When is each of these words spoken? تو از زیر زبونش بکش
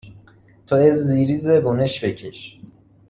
تو 0.67 0.75
از 0.75 0.93
زیر 1.07 1.35
زبونش 1.37 2.03
بکش 2.03 2.59